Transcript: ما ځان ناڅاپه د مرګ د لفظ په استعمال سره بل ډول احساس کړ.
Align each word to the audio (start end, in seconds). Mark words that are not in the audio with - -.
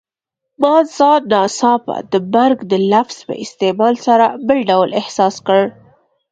ما 0.61 0.75
ځان 0.95 1.21
ناڅاپه 1.31 1.95
د 2.11 2.13
مرګ 2.33 2.59
د 2.71 2.73
لفظ 2.93 3.17
په 3.27 3.33
استعمال 3.43 3.95
سره 4.05 4.25
بل 4.47 4.59
ډول 4.69 4.89
احساس 5.01 5.35
کړ. 5.47 5.61